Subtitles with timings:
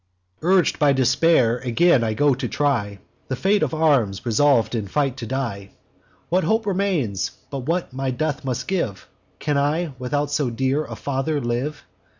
[0.41, 5.15] "Urg'd by despair, again I go to try The fate of arms, resolv'd in fight
[5.17, 5.69] to die:
[6.29, 9.07] 'What hope remains, but what my death must give?
[9.37, 11.83] Can I, without so dear a father, live?